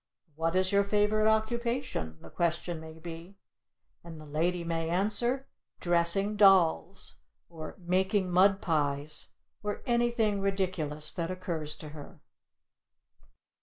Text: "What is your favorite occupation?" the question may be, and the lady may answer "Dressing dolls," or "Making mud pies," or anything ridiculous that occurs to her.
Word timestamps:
"What 0.33 0.55
is 0.55 0.71
your 0.71 0.83
favorite 0.83 1.29
occupation?" 1.29 2.17
the 2.21 2.31
question 2.31 2.79
may 2.81 2.97
be, 2.97 3.37
and 4.03 4.19
the 4.19 4.25
lady 4.25 4.63
may 4.63 4.89
answer 4.89 5.45
"Dressing 5.79 6.35
dolls," 6.35 7.17
or 7.51 7.75
"Making 7.77 8.31
mud 8.31 8.63
pies," 8.63 9.27
or 9.61 9.83
anything 9.85 10.41
ridiculous 10.41 11.11
that 11.11 11.29
occurs 11.29 11.75
to 11.75 11.89
her. 11.89 12.19